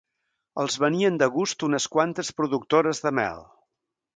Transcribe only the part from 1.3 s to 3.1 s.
gust unes quantes productores